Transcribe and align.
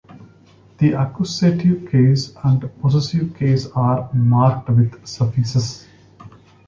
The 0.79 0.93
accusative 0.93 1.91
case 1.91 2.33
and 2.43 2.67
possessive 2.81 3.35
case 3.35 3.67
are 3.67 4.11
marked 4.15 4.67
with 4.69 5.05
suffixes. 5.07 5.85